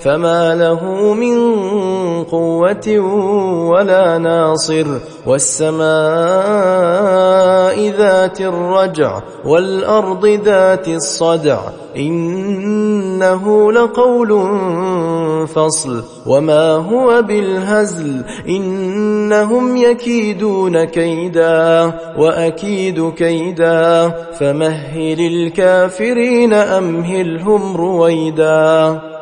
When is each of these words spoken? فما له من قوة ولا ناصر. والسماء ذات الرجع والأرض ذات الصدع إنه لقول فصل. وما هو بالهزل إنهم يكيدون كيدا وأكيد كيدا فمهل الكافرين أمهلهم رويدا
فما 0.00 0.54
له 0.54 1.14
من 1.14 1.36
قوة 2.24 2.98
ولا 3.70 4.18
ناصر. 4.18 4.86
والسماء 5.26 5.84
ذات 7.98 8.40
الرجع 8.40 9.20
والأرض 9.44 10.26
ذات 10.26 10.88
الصدع 10.88 11.58
إنه 11.96 13.72
لقول 13.72 14.30
فصل. 15.46 16.04
وما 16.26 16.70
هو 16.72 17.22
بالهزل 17.22 18.24
إنهم 18.48 19.76
يكيدون 19.76 20.84
كيدا 20.84 21.92
وأكيد 22.18 23.10
كيدا 23.10 24.14
فمهل 24.38 25.20
الكافرين 25.20 26.52
أمهلهم 26.52 27.76
رويدا 27.76 29.13